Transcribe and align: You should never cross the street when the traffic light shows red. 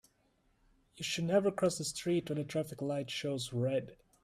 You 0.95 1.03
should 1.03 1.25
never 1.25 1.51
cross 1.51 1.77
the 1.77 1.83
street 1.83 2.27
when 2.27 2.39
the 2.39 2.43
traffic 2.43 2.81
light 2.81 3.11
shows 3.11 3.53
red. 3.53 3.97